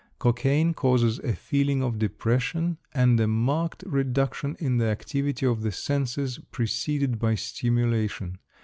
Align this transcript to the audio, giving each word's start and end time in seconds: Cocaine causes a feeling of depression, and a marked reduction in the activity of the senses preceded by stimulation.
Cocaine 0.17 0.73
causes 0.73 1.19
a 1.19 1.35
feeling 1.35 1.83
of 1.83 1.99
depression, 1.99 2.79
and 2.91 3.19
a 3.19 3.27
marked 3.27 3.83
reduction 3.85 4.55
in 4.57 4.77
the 4.77 4.87
activity 4.87 5.45
of 5.45 5.61
the 5.61 5.71
senses 5.71 6.39
preceded 6.49 7.19
by 7.19 7.35
stimulation. 7.35 8.39